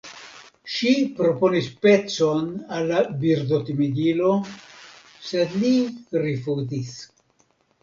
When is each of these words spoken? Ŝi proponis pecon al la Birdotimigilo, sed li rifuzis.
Ŝi 0.75 0.93
proponis 1.19 1.67
pecon 1.85 2.41
al 2.79 2.89
la 2.93 3.03
Birdotimigilo, 3.27 4.33
sed 5.31 5.57
li 5.67 5.77
rifuzis. 6.27 6.99